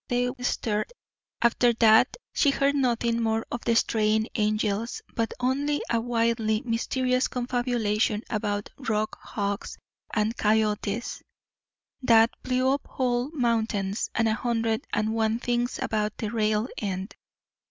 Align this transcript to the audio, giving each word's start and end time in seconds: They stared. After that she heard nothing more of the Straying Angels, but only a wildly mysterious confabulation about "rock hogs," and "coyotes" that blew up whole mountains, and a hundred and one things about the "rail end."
They 0.07 0.31
stared. 0.41 0.91
After 1.43 1.73
that 1.73 2.17
she 2.33 2.49
heard 2.49 2.73
nothing 2.73 3.21
more 3.21 3.45
of 3.51 3.61
the 3.65 3.75
Straying 3.75 4.29
Angels, 4.33 5.03
but 5.13 5.31
only 5.39 5.83
a 5.91 6.01
wildly 6.01 6.63
mysterious 6.65 7.27
confabulation 7.27 8.23
about 8.27 8.71
"rock 8.79 9.15
hogs," 9.21 9.77
and 10.11 10.35
"coyotes" 10.35 11.21
that 12.01 12.31
blew 12.41 12.73
up 12.73 12.87
whole 12.87 13.29
mountains, 13.29 14.09
and 14.15 14.27
a 14.27 14.33
hundred 14.33 14.87
and 14.91 15.13
one 15.13 15.37
things 15.37 15.77
about 15.79 16.17
the 16.17 16.31
"rail 16.31 16.67
end." 16.79 17.13